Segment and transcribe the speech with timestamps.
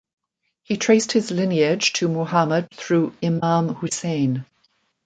[0.63, 4.47] He traced his lineage to Muhammad through Imam Hussain.